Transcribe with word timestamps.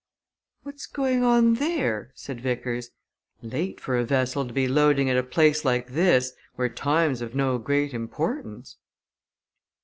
"What's 0.63 0.87
going 0.87 1.23
on 1.23 1.53
there?" 1.53 2.09
said 2.15 2.41
Vickers. 2.41 2.89
"Late 3.43 3.79
for 3.79 3.95
a 3.99 4.03
vessel 4.03 4.47
to 4.47 4.51
be 4.51 4.67
loading 4.67 5.11
at 5.11 5.15
a 5.17 5.21
place 5.21 5.63
like 5.63 5.89
this 5.89 6.33
where 6.55 6.69
time's 6.69 7.21
of 7.21 7.35
no 7.35 7.59
great 7.59 7.93
importance." 7.93 8.77